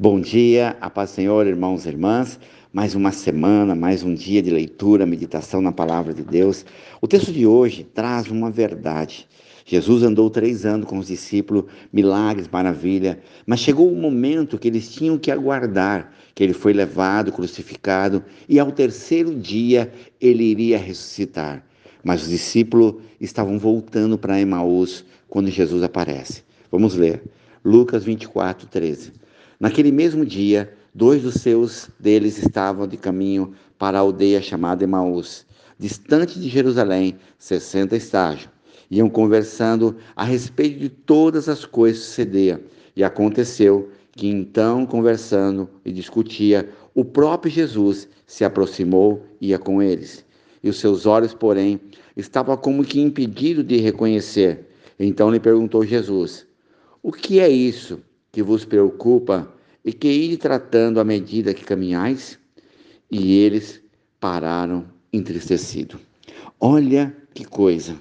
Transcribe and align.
Bom 0.00 0.20
dia, 0.20 0.76
a 0.80 0.88
paz 0.88 1.10
do 1.10 1.14
Senhor, 1.14 1.44
irmãos 1.44 1.84
e 1.84 1.88
irmãs. 1.88 2.38
Mais 2.72 2.94
uma 2.94 3.10
semana, 3.10 3.74
mais 3.74 4.04
um 4.04 4.14
dia 4.14 4.40
de 4.40 4.48
leitura, 4.48 5.04
meditação 5.04 5.60
na 5.60 5.72
palavra 5.72 6.14
de 6.14 6.22
Deus. 6.22 6.64
O 7.00 7.08
texto 7.08 7.32
de 7.32 7.44
hoje 7.44 7.82
traz 7.82 8.30
uma 8.30 8.48
verdade. 8.48 9.26
Jesus 9.66 10.04
andou 10.04 10.30
três 10.30 10.64
anos 10.64 10.86
com 10.86 10.98
os 10.98 11.08
discípulos, 11.08 11.64
milagres, 11.92 12.46
maravilha, 12.46 13.20
mas 13.44 13.58
chegou 13.58 13.88
o 13.88 13.92
um 13.92 14.00
momento 14.00 14.56
que 14.56 14.68
eles 14.68 14.88
tinham 14.88 15.18
que 15.18 15.32
aguardar, 15.32 16.12
que 16.32 16.44
ele 16.44 16.52
foi 16.52 16.72
levado, 16.72 17.32
crucificado, 17.32 18.22
e 18.48 18.60
ao 18.60 18.70
terceiro 18.70 19.34
dia 19.34 19.92
ele 20.20 20.44
iria 20.44 20.78
ressuscitar. 20.78 21.66
Mas 22.04 22.22
os 22.22 22.28
discípulos 22.28 23.02
estavam 23.20 23.58
voltando 23.58 24.16
para 24.16 24.40
Emaús 24.40 25.04
quando 25.28 25.50
Jesus 25.50 25.82
aparece. 25.82 26.44
Vamos 26.70 26.94
ler. 26.94 27.20
Lucas 27.64 28.04
24, 28.04 28.68
13. 28.68 29.18
Naquele 29.60 29.90
mesmo 29.90 30.24
dia, 30.24 30.72
dois 30.94 31.22
dos 31.22 31.34
seus 31.34 31.90
deles 31.98 32.38
estavam 32.38 32.86
de 32.86 32.96
caminho 32.96 33.54
para 33.76 33.98
a 33.98 34.00
aldeia 34.00 34.40
chamada 34.40 34.84
Emaús, 34.84 35.44
distante 35.76 36.38
de 36.38 36.48
Jerusalém, 36.48 37.16
60 37.38 37.96
estágios. 37.96 38.48
Iam 38.88 39.10
conversando 39.10 39.96
a 40.14 40.22
respeito 40.22 40.78
de 40.78 40.88
todas 40.88 41.48
as 41.48 41.64
coisas 41.64 42.02
que 42.02 42.06
sucediam. 42.06 42.60
E 42.94 43.02
aconteceu 43.02 43.90
que 44.12 44.28
então, 44.28 44.86
conversando 44.86 45.68
e 45.84 45.90
discutia, 45.90 46.68
o 46.94 47.04
próprio 47.04 47.52
Jesus 47.52 48.08
se 48.26 48.44
aproximou 48.44 49.26
e 49.40 49.48
ia 49.48 49.58
com 49.58 49.82
eles. 49.82 50.24
E 50.62 50.68
os 50.68 50.78
seus 50.78 51.04
olhos, 51.04 51.34
porém, 51.34 51.80
estavam 52.16 52.56
como 52.56 52.84
que 52.84 53.00
impedidos 53.00 53.66
de 53.66 53.76
reconhecer. 53.78 54.68
Então 54.98 55.30
lhe 55.30 55.40
perguntou 55.40 55.84
Jesus: 55.84 56.46
O 57.02 57.12
que 57.12 57.40
é 57.40 57.48
isso 57.48 58.00
que 58.32 58.42
vos 58.42 58.64
preocupa 58.64 59.52
e 59.84 59.92
que 59.92 60.08
ide 60.08 60.36
tratando 60.36 61.00
à 61.00 61.04
medida 61.04 61.54
que 61.54 61.64
caminhais? 61.64 62.38
E 63.10 63.38
eles 63.38 63.82
pararam 64.20 64.84
entristecidos. 65.12 66.00
Olha 66.60 67.16
que 67.32 67.44
coisa! 67.44 67.96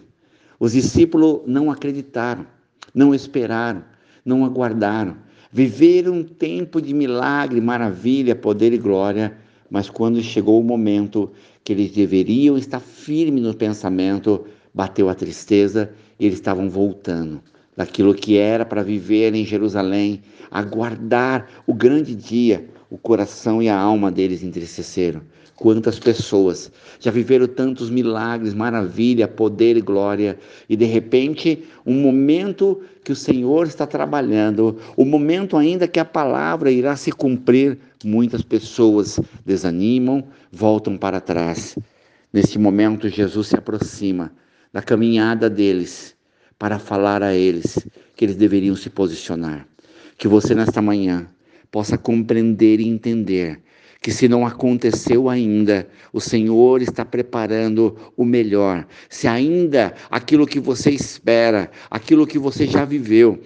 Os 0.60 0.74
discípulos 0.74 1.42
não 1.46 1.72
acreditaram, 1.72 2.46
não 2.94 3.14
esperaram, 3.14 3.84
não 4.26 4.44
aguardaram. 4.44 5.16
Viveram 5.52 6.14
um 6.14 6.24
tempo 6.24 6.82
de 6.82 6.94
milagre, 6.94 7.62
maravilha, 7.62 8.36
poder 8.36 8.74
e 8.74 8.78
glória, 8.78 9.38
mas 9.70 9.90
quando 9.90 10.22
chegou 10.22 10.60
o 10.60 10.64
momento 10.64 11.32
que 11.64 11.72
eles 11.72 11.92
deveriam 11.92 12.58
estar 12.58 12.80
firmes 12.80 13.44
no 13.44 13.54
pensamento, 13.54 14.46
bateu 14.74 15.10
a 15.10 15.16
tristeza 15.16 15.94
e 16.20 16.26
eles 16.26 16.40
estavam 16.40 16.70
voltando 16.70 17.42
daquilo 17.78 18.16
que 18.16 18.38
era 18.38 18.66
para 18.66 18.82
viver 18.82 19.36
em 19.36 19.46
Jerusalém, 19.46 20.24
aguardar 20.50 21.48
o 21.68 21.74
grande 21.76 22.16
dia, 22.16 22.68
o 22.90 22.98
coração 22.98 23.62
e 23.62 23.70
a 23.70 23.78
alma 23.78 24.12
deles 24.12 24.44
entristeceram. 24.44 25.22
Quantas 25.56 26.00
pessoas 26.00 26.72
já 27.00 27.10
viveram 27.10 27.48
tantos 27.48 27.90
milagres, 27.90 28.54
maravilha, 28.54 29.28
poder 29.28 29.78
e 29.78 29.82
glória, 29.82 30.38
e 30.70 30.76
de 30.76 30.86
repente, 30.86 31.64
um 31.86 31.96
momento 31.96 32.82
que 33.04 33.12
o 33.12 33.16
Senhor 33.16 33.66
está 33.66 33.86
trabalhando, 33.88 34.78
o 34.96 35.06
momento 35.06 35.58
ainda 35.58 35.88
que 35.88 36.00
a 36.00 36.06
palavra 36.06 36.72
irá 36.72 36.96
se 36.96 37.12
cumprir, 37.12 37.78
muitas 38.04 38.44
pessoas 38.44 39.20
desanimam, 39.46 40.24
voltam 40.52 40.96
para 40.96 41.20
trás. 41.20 41.76
Neste 42.32 42.60
momento, 42.60 43.10
Jesus 43.10 43.48
se 43.48 43.56
aproxima 43.56 44.32
da 44.72 44.82
caminhada 44.82 45.50
deles 45.50 46.17
para 46.58 46.80
falar 46.80 47.22
a 47.24 47.34
eles 47.34 47.88
que 48.16 48.26
eles 48.26 48.36
deveriam 48.36 48.76
se 48.76 48.90
posicionar. 48.90 49.68
Que 50.18 50.28
você, 50.28 50.56
nesta 50.56 50.82
manhã, 50.82 51.28
possa 51.72 51.98
compreender 51.98 52.80
e 52.80 52.88
entender 52.88 53.62
que 54.02 54.12
se 54.12 54.28
não 54.28 54.46
aconteceu 54.46 55.30
ainda, 55.30 55.88
o 56.14 56.22
Senhor 56.22 56.82
está 56.82 57.04
preparando 57.04 57.98
o 58.16 58.24
melhor. 58.24 58.88
Se 59.10 59.28
ainda 59.28 59.94
aquilo 60.10 60.48
que 60.48 60.60
você 60.60 60.92
espera, 60.92 61.70
aquilo 61.90 62.26
que 62.26 62.40
você 62.40 62.66
já 62.66 62.86
viveu, 62.86 63.40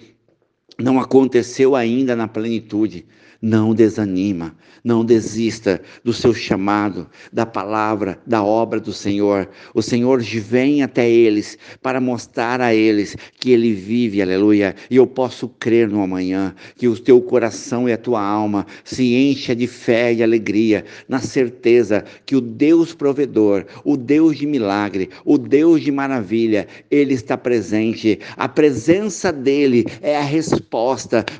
não 0.78 0.98
aconteceu 1.00 1.76
ainda 1.76 2.16
na 2.16 2.26
plenitude, 2.26 3.04
não 3.42 3.74
desanima, 3.74 4.54
não 4.84 5.04
desista 5.04 5.82
do 6.04 6.12
seu 6.12 6.32
chamado, 6.32 7.08
da 7.32 7.44
palavra, 7.44 8.20
da 8.24 8.42
obra 8.42 8.78
do 8.78 8.92
Senhor. 8.92 9.48
O 9.74 9.82
Senhor 9.82 10.22
vem 10.22 10.82
até 10.82 11.10
eles 11.10 11.58
para 11.82 12.00
mostrar 12.00 12.60
a 12.60 12.72
eles 12.72 13.16
que 13.40 13.50
Ele 13.50 13.72
vive, 13.72 14.22
aleluia. 14.22 14.76
E 14.88 14.96
eu 14.96 15.08
posso 15.08 15.48
crer 15.48 15.88
no 15.88 16.02
amanhã, 16.02 16.54
que 16.76 16.86
o 16.86 16.96
teu 16.96 17.20
coração 17.20 17.88
e 17.88 17.92
a 17.92 17.98
tua 17.98 18.22
alma 18.22 18.64
se 18.84 19.12
encha 19.14 19.56
de 19.56 19.66
fé 19.66 20.12
e 20.14 20.22
alegria, 20.22 20.84
na 21.08 21.18
certeza 21.18 22.04
que 22.24 22.36
o 22.36 22.40
Deus 22.40 22.94
provedor, 22.94 23.66
o 23.84 23.96
Deus 23.96 24.38
de 24.38 24.46
milagre, 24.46 25.10
o 25.24 25.36
Deus 25.36 25.80
de 25.82 25.90
maravilha, 25.90 26.68
Ele 26.90 27.14
está 27.14 27.36
presente. 27.36 28.20
A 28.36 28.48
presença 28.48 29.32
dEle 29.32 29.84
é 30.00 30.16
a 30.16 30.22
resposta 30.22 30.61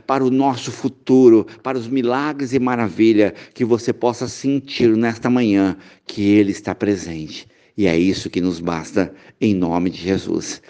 para 0.07 0.25
o 0.25 0.31
nosso 0.31 0.71
futuro, 0.71 1.47
para 1.63 1.79
os 1.79 1.87
milagres 1.87 2.53
e 2.53 2.59
maravilha 2.59 3.35
que 3.55 3.65
você 3.65 3.93
possa 3.93 4.29
sentir 4.29 4.97
nesta 4.97 5.31
manhã 5.31 5.77
que 6.07 6.23
Ele 6.23 6.51
está 6.51 6.75
presente. 6.75 7.47
E 7.77 7.87
é 7.87 7.97
isso 7.97 8.29
que 8.29 8.41
nos 8.41 8.61
basta, 8.61 9.15
em 9.41 9.55
nome 9.55 9.91
de 9.91 9.99
Jesus. 9.99 10.61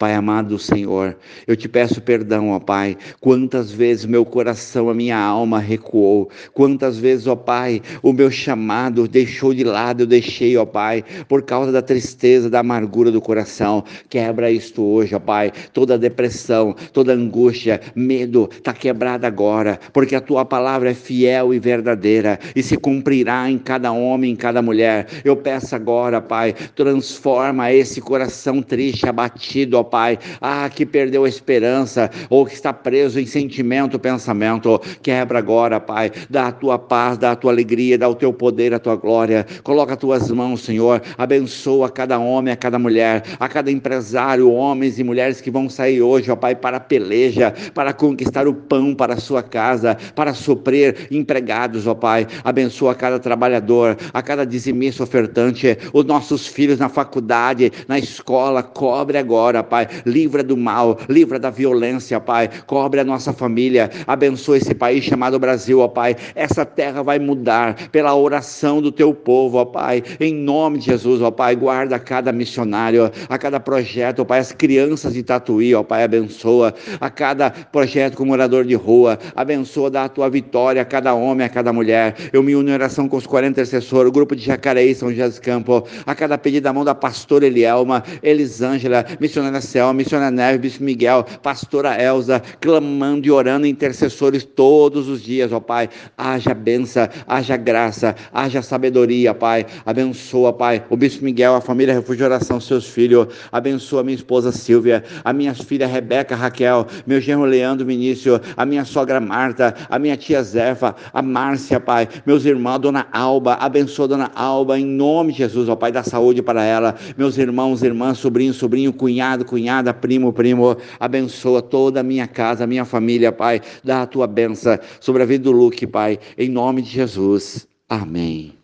Pai 0.00 0.14
amado 0.14 0.58
Senhor, 0.58 1.14
eu 1.46 1.54
te 1.54 1.68
peço 1.68 2.00
perdão, 2.00 2.52
ó 2.52 2.58
Pai, 2.58 2.96
quantas 3.20 3.70
vezes 3.70 4.06
meu 4.06 4.24
coração, 4.24 4.88
a 4.88 4.94
minha 4.94 5.18
alma 5.18 5.58
recuou, 5.58 6.30
quantas 6.54 6.96
vezes, 6.96 7.26
ó 7.26 7.36
Pai, 7.36 7.82
o 8.02 8.10
meu 8.10 8.30
chamado 8.30 9.06
deixou 9.06 9.52
de 9.52 9.62
lado, 9.62 10.04
eu 10.04 10.06
deixei, 10.06 10.56
ó 10.56 10.64
Pai, 10.64 11.04
por 11.28 11.42
causa 11.42 11.70
da 11.70 11.82
tristeza, 11.82 12.48
da 12.48 12.60
amargura 12.60 13.10
do 13.10 13.20
coração. 13.20 13.84
Quebra 14.08 14.50
isto 14.50 14.82
hoje, 14.82 15.14
ó 15.14 15.18
Pai, 15.18 15.52
toda 15.74 15.98
depressão, 15.98 16.74
toda 16.94 17.12
angústia, 17.12 17.78
medo, 17.94 18.48
está 18.50 18.72
quebrada 18.72 19.26
agora, 19.26 19.78
porque 19.92 20.14
a 20.14 20.20
tua 20.22 20.46
palavra 20.46 20.92
é 20.92 20.94
fiel 20.94 21.52
e 21.52 21.58
verdadeira 21.58 22.38
e 22.56 22.62
se 22.62 22.78
cumprirá 22.78 23.50
em 23.50 23.58
cada 23.58 23.92
homem, 23.92 24.32
em 24.32 24.36
cada 24.36 24.62
mulher. 24.62 25.06
Eu 25.22 25.36
peço 25.36 25.76
agora, 25.76 26.22
Pai, 26.22 26.49
transforma 26.74 27.72
esse 27.72 28.00
coração 28.00 28.62
triste, 28.62 29.08
abatido, 29.08 29.78
ó 29.78 29.82
Pai, 29.82 30.18
ah, 30.40 30.68
que 30.68 30.86
perdeu 30.86 31.24
a 31.24 31.28
esperança 31.28 32.10
ou 32.28 32.46
que 32.46 32.54
está 32.54 32.72
preso 32.72 33.18
em 33.18 33.26
sentimento, 33.26 33.98
pensamento, 33.98 34.80
quebra 35.02 35.38
agora, 35.38 35.80
Pai, 35.80 36.10
dá 36.28 36.48
a 36.48 36.52
tua 36.52 36.78
paz, 36.78 37.18
dá 37.18 37.32
a 37.32 37.36
tua 37.36 37.52
alegria, 37.52 37.98
dá 37.98 38.08
o 38.08 38.14
teu 38.14 38.32
poder, 38.32 38.74
a 38.74 38.78
tua 38.78 38.96
glória, 38.96 39.46
coloca 39.62 39.92
as 39.92 39.98
tuas 39.98 40.30
mãos, 40.30 40.62
Senhor, 40.62 41.02
abençoa 41.16 41.90
cada 41.90 42.18
homem, 42.18 42.52
a 42.52 42.56
cada 42.56 42.78
mulher, 42.78 43.24
a 43.38 43.48
cada 43.48 43.70
empresário, 43.70 44.50
homens 44.50 44.98
e 44.98 45.04
mulheres 45.04 45.40
que 45.40 45.50
vão 45.50 45.68
sair 45.68 46.02
hoje, 46.02 46.30
ó 46.30 46.36
Pai, 46.36 46.54
para 46.54 46.76
a 46.78 46.80
peleja, 46.80 47.52
para 47.74 47.92
conquistar 47.92 48.46
o 48.46 48.54
pão 48.54 48.94
para 48.94 49.14
a 49.14 49.20
sua 49.20 49.42
casa, 49.42 49.96
para 50.14 50.34
suprir 50.34 51.08
empregados, 51.10 51.86
ó 51.86 51.94
Pai, 51.94 52.26
abençoa 52.44 52.94
cada 52.94 53.18
trabalhador, 53.18 53.96
a 54.12 54.22
cada 54.22 54.44
dizimista 54.44 55.02
ofertante, 55.02 55.76
os 55.92 56.04
nossos 56.04 56.39
filhos 56.46 56.78
na 56.78 56.88
faculdade, 56.88 57.72
na 57.86 57.98
escola, 57.98 58.62
cobre 58.62 59.18
agora, 59.18 59.62
Pai. 59.62 59.88
Livra 60.04 60.42
do 60.42 60.56
mal, 60.56 60.98
livra 61.08 61.38
da 61.38 61.50
violência, 61.50 62.20
Pai. 62.20 62.48
Cobre 62.66 63.00
a 63.00 63.04
nossa 63.04 63.32
família, 63.32 63.90
abençoa 64.06 64.56
esse 64.56 64.74
país 64.74 65.04
chamado 65.04 65.38
Brasil, 65.38 65.80
ó 65.80 65.88
Pai. 65.88 66.16
Essa 66.34 66.64
terra 66.64 67.02
vai 67.02 67.18
mudar 67.18 67.88
pela 67.90 68.14
oração 68.14 68.80
do 68.82 68.90
teu 68.90 69.14
povo, 69.14 69.58
ó 69.58 69.64
Pai. 69.64 70.02
Em 70.18 70.34
nome 70.34 70.78
de 70.78 70.86
Jesus, 70.86 71.22
ó 71.22 71.30
Pai, 71.30 71.54
guarda 71.54 71.98
cada 71.98 72.32
missionário, 72.32 73.10
a 73.28 73.38
cada 73.38 73.60
projeto, 73.60 74.20
ó 74.20 74.24
Pai, 74.24 74.40
as 74.40 74.52
crianças 74.52 75.14
de 75.14 75.22
Tatuí, 75.22 75.74
ó 75.74 75.82
Pai, 75.82 76.02
abençoa 76.02 76.74
a 77.00 77.10
cada 77.10 77.50
projeto 77.50 78.16
com 78.16 78.24
morador 78.24 78.64
de 78.64 78.74
rua, 78.74 79.18
abençoa, 79.34 79.90
dá 79.90 80.04
a 80.04 80.08
tua 80.08 80.28
vitória 80.28 80.82
a 80.82 80.84
cada 80.84 81.14
homem, 81.14 81.46
a 81.46 81.48
cada 81.48 81.72
mulher. 81.72 82.14
Eu 82.32 82.42
me 82.42 82.54
uno 82.54 82.70
em 82.70 82.72
oração 82.72 83.08
com 83.08 83.16
os 83.16 83.26
40 83.26 83.50
intercessores, 83.50 84.08
o 84.08 84.12
grupo 84.12 84.34
de 84.34 84.44
Jacareí, 84.44 84.94
São 84.94 85.10
José 85.10 85.28
dos 85.28 85.38
Campos, 85.38 85.82
a 86.06 86.14
cada 86.14 86.29
pedido 86.36 86.64
da 86.64 86.72
mão 86.72 86.84
da 86.84 86.94
pastora 86.94 87.46
Elielma, 87.46 88.02
Elisângela, 88.22 89.04
missionária 89.18 89.60
Marcel, 89.60 89.92
missionária 89.92 90.30
Neves, 90.30 90.60
Bispo 90.60 90.84
Miguel, 90.84 91.24
pastora 91.42 92.00
Elza, 92.02 92.42
clamando 92.60 93.26
e 93.26 93.30
orando, 93.30 93.66
intercessores 93.66 94.42
todos 94.42 95.06
os 95.08 95.22
dias, 95.22 95.52
ó 95.52 95.60
Pai. 95.60 95.88
Haja 96.16 96.54
benção, 96.54 97.06
haja 97.28 97.56
graça, 97.56 98.16
haja 98.32 98.62
sabedoria, 98.62 99.34
Pai. 99.34 99.66
Abençoa, 99.84 100.52
Pai, 100.52 100.82
o 100.88 100.96
Bispo 100.96 101.24
Miguel, 101.24 101.54
a 101.54 101.60
família 101.60 101.94
Refúgio 101.94 102.24
Oração, 102.24 102.58
seus 102.60 102.88
filhos. 102.88 103.28
Abençoa 103.52 104.02
minha 104.02 104.16
esposa 104.16 104.50
Silvia, 104.50 105.04
a 105.24 105.32
minha 105.32 105.54
filha 105.54 105.86
Rebeca 105.86 106.34
Raquel, 106.34 106.86
meu 107.06 107.20
genro 107.20 107.44
Leandro 107.44 107.86
Vinícius, 107.86 108.40
a 108.56 108.64
minha 108.64 108.84
sogra 108.84 109.20
Marta, 109.20 109.74
a 109.88 109.98
minha 109.98 110.16
tia 110.16 110.42
Zefa, 110.42 110.96
a 111.12 111.22
Márcia, 111.22 111.78
Pai, 111.78 112.08
meus 112.24 112.44
irmãos, 112.44 112.78
Dona 112.78 113.06
Alba, 113.12 113.54
abençoa 113.54 114.08
Dona 114.08 114.30
Alba, 114.34 114.78
em 114.78 114.86
nome 114.86 115.32
de 115.32 115.38
Jesus, 115.38 115.68
ó 115.68 115.76
Pai, 115.76 115.92
dá 115.92 116.02
saúde 116.02 116.19
para 116.42 116.62
ela, 116.64 116.94
meus 117.16 117.38
irmãos, 117.38 117.82
irmãs, 117.82 118.18
sobrinho, 118.18 118.52
sobrinho, 118.52 118.92
cunhado, 118.92 119.44
cunhada, 119.44 119.92
primo, 119.92 120.32
primo. 120.32 120.76
Abençoa 120.98 121.62
toda 121.62 122.00
a 122.00 122.02
minha 122.02 122.26
casa, 122.26 122.66
minha 122.66 122.84
família, 122.84 123.32
Pai. 123.32 123.60
Dá 123.82 124.02
a 124.02 124.06
tua 124.06 124.26
benção 124.26 124.78
sobre 125.00 125.22
a 125.22 125.26
vida 125.26 125.44
do 125.44 125.52
Luke, 125.52 125.86
Pai. 125.86 126.18
Em 126.36 126.48
nome 126.48 126.82
de 126.82 126.90
Jesus. 126.90 127.66
Amém. 127.88 128.59